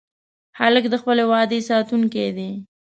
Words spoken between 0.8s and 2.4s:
د خپلې وعدې ساتونکی